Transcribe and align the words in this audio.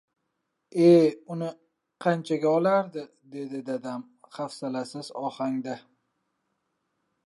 —E, 0.85 0.87
uni 1.35 1.49
qanchaga 2.05 2.55
olardi?— 2.61 3.05
dedi 3.37 3.63
dadam 3.71 4.09
hafsalasiz 4.39 5.15
ohangda. 5.27 5.81